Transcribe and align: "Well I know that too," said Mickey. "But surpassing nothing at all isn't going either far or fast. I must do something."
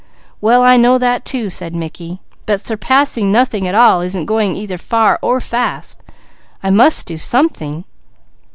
"Well 0.41 0.63
I 0.63 0.77
know 0.77 0.97
that 0.97 1.25
too," 1.25 1.51
said 1.51 1.75
Mickey. 1.75 2.21
"But 2.47 2.59
surpassing 2.59 3.31
nothing 3.31 3.67
at 3.67 3.75
all 3.75 4.01
isn't 4.01 4.25
going 4.25 4.55
either 4.55 4.79
far 4.79 5.19
or 5.21 5.39
fast. 5.39 6.01
I 6.63 6.71
must 6.71 7.05
do 7.05 7.19
something." 7.19 7.83